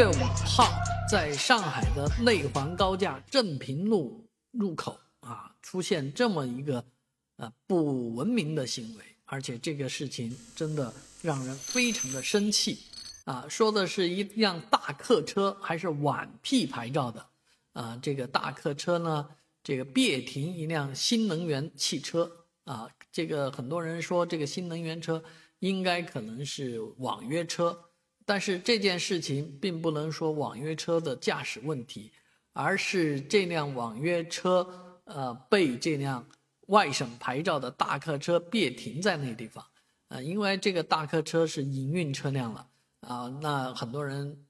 [0.00, 0.12] 月五
[0.46, 0.64] 号，
[1.10, 6.82] 在上海的内环高架正平路入口啊，出现这么一个
[7.36, 10.90] 呃不文明的行为，而且这个事情真的
[11.20, 12.78] 让人非常的生气
[13.26, 13.44] 啊！
[13.46, 17.26] 说的是一辆大客车，还是皖 P 牌照的
[17.74, 17.98] 啊？
[18.00, 19.28] 这个大客车呢，
[19.62, 25.22] 这个别停一辆新能源汽车啊，这个很多人说这个新能源车
[25.58, 27.89] 应该可能是网约车。
[28.30, 32.12] 但是这件事情并不能说网约车的驾驶问题，
[32.52, 34.64] 而是这辆网约车
[35.02, 36.24] 呃被这辆
[36.68, 39.66] 外省牌照的大客车别停在那地方，
[40.10, 42.68] 呃，因为这个大客车是营运车辆了
[43.00, 44.46] 啊，那很多人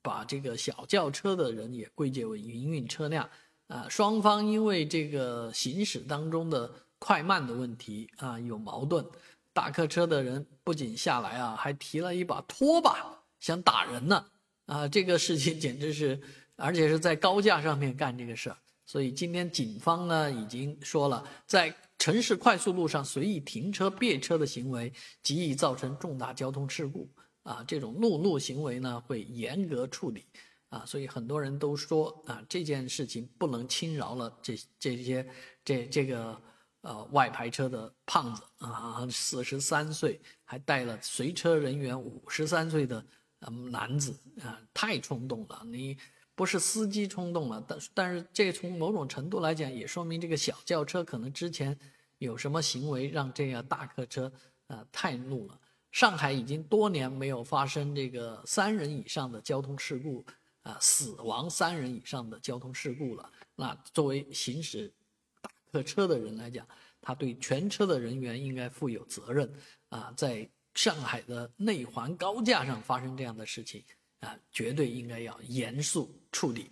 [0.00, 3.28] 把这个小轿车的人也归结为营运车辆
[3.66, 6.70] 啊，双方因为这个行驶当中的
[7.00, 9.04] 快慢的问题啊有矛盾，
[9.52, 13.23] 大客车的人不仅下来啊，还提了一把拖把。
[13.44, 14.24] 想打人呢，
[14.64, 16.18] 啊，这个事情简直是，
[16.56, 18.56] 而且是在高架上面干这个事儿。
[18.86, 24.90] 所以今天警方呢已经说了，在城市快速路上随意停车别车的行为，
[25.22, 27.06] 极易造成重大交通事故。
[27.42, 30.24] 啊，这种路怒行为呢会严格处理。
[30.70, 35.28] 啊，所以很多人都说啊，这件事情不能轻饶了这这些
[35.62, 36.40] 这这个
[36.80, 43.04] 呃外牌车的胖子啊，四十三岁还带了随车人员五十三岁的。
[43.50, 45.62] 男子啊，太冲动了！
[45.66, 45.96] 你
[46.34, 51.78] 不是司机冲动了，但但是这从某种程度来讲，也说明这个小轿车可能之前
[52.18, 54.32] 有什么行为让这辆大客车
[54.66, 55.58] 啊太怒了。
[55.92, 60.24] 上海已经多年没有发生这个三人以上的交通事故
[60.62, 63.30] 啊，死亡三人以上的交通事故了。
[63.56, 64.92] 那作为行驶
[65.40, 66.66] 大客车的人来讲，
[67.00, 69.52] 他对全车的人员应该负有责任
[69.90, 70.48] 啊，在。
[70.74, 73.82] 上海的内环高架上发生这样的事情，
[74.20, 76.70] 啊，绝对应该要严肃处理，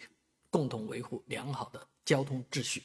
[0.50, 2.82] 共同维护良好的交通秩序。